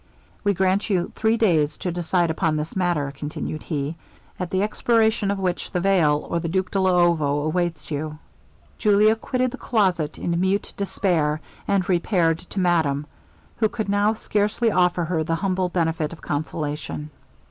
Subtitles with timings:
[0.43, 3.95] 'We grant you three days to decide upon this matter,' continued he,
[4.39, 8.17] 'at the expiration of which, the veil, or the Duke de Luovo, awaits you.'
[8.79, 13.05] Julia quitted the closet in mute despair, and repaired to madame,
[13.57, 17.11] who could now scarcely offer her the humble benefit of consolation.